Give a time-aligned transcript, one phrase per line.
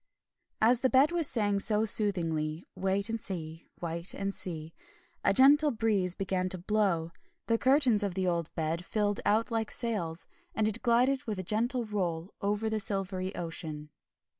[0.61, 4.73] As the Bed was saying so soothingly, "Wait and see, wait and see,"
[5.23, 7.11] a gentle breeze began to blow,
[7.45, 10.25] the curtains of the old bed filled out like sails,
[10.55, 13.91] and it glided with a gentle roll over the silvery ocean.